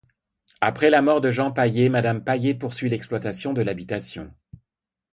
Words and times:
Après 0.61 0.89
la 0.89 1.03
mort 1.03 1.21
de 1.21 1.29
Jean 1.29 1.51
Paillé, 1.51 1.87
Madame 1.87 2.23
Paillé 2.23 2.55
poursuit 2.55 2.89
l'exploitation 2.89 3.53
de 3.53 3.61
l'habitation. 3.61 4.33